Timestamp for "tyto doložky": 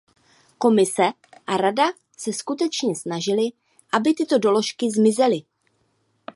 4.13-4.91